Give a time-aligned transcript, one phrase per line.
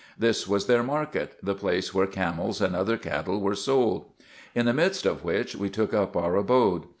[0.17, 4.05] This was their market, the place where camels and other cattle were sold;
[4.55, 6.85] in the midst of which we took up our abode.